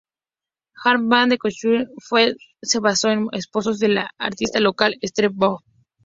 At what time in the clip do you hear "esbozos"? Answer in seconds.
3.33-3.77